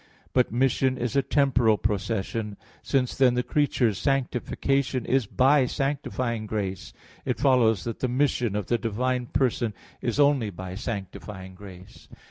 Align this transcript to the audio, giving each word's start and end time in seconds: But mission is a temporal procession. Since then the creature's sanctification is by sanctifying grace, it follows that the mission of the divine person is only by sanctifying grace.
But 0.33 0.51
mission 0.51 0.97
is 0.97 1.15
a 1.15 1.21
temporal 1.21 1.77
procession. 1.77 2.57
Since 2.81 3.15
then 3.15 3.35
the 3.35 3.43
creature's 3.43 3.99
sanctification 3.99 5.05
is 5.05 5.27
by 5.27 5.67
sanctifying 5.67 6.47
grace, 6.47 6.91
it 7.23 7.37
follows 7.39 7.83
that 7.83 7.99
the 7.99 8.07
mission 8.07 8.55
of 8.55 8.65
the 8.65 8.79
divine 8.79 9.27
person 9.27 9.75
is 10.01 10.19
only 10.19 10.49
by 10.49 10.73
sanctifying 10.73 11.53
grace. 11.53 12.09